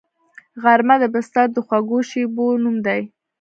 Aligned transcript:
غرمه 0.61 0.95
د 1.01 1.03
بستر 1.13 1.47
د 1.53 1.57
خوږو 1.65 1.99
شیبو 2.09 2.47
نوم 2.63 2.75
دی 2.85 3.01